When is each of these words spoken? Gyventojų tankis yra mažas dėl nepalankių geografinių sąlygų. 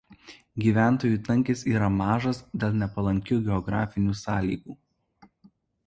Gyventojų 0.63 1.19
tankis 1.27 1.61
yra 1.75 1.91
mažas 1.99 2.41
dėl 2.65 2.81
nepalankių 2.83 3.41
geografinių 3.53 4.21
sąlygų. 4.27 4.79